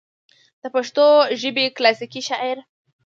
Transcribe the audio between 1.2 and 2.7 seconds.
ژبې کلاسيکي شاعر